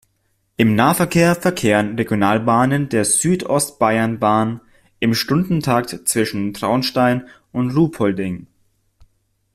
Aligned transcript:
Im 0.57 0.73
Nahverkehr 0.73 1.35
verkehren 1.35 1.95
Regionalbahnen 1.95 2.89
der 2.89 3.05
Südostbayernbahn 3.05 4.59
im 4.99 5.13
Stundentakt 5.13 6.07
zwischen 6.09 6.55
Traunstein 6.55 7.27
und 7.51 7.75
Ruhpolding. 7.77 8.47